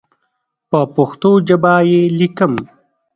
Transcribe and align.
په 0.69 0.79
پښتو 0.95 1.31
ژبه 1.47 1.73
یې 1.89 2.01
لیکم. 2.19 2.53